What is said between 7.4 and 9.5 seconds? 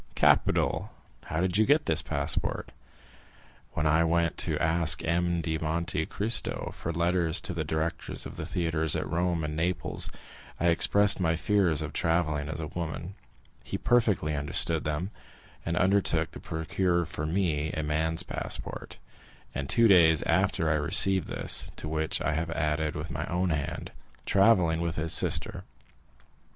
to the directors of the theatres at Rome